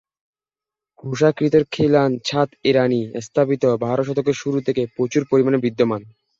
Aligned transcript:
ক্রুশাকৃতির 0.99 1.63
খিলান 1.73 2.11
ছাদ 2.27 2.49
ইরানি 2.69 3.01
স্থাপত্যে 3.25 3.69
বারো 3.83 4.03
শতকের 4.03 4.35
শুরু 4.41 4.57
থেকে 4.67 4.81
প্রচুর 4.95 5.23
পরিমাণে 5.31 5.57
বিদ্যমান। 5.65 6.01